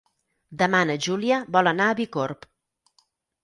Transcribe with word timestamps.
Demà 0.61 0.79
na 0.91 0.95
Júlia 1.09 1.39
vol 1.59 1.71
anar 1.75 1.91
a 1.93 2.01
Bicorb. 2.03 2.51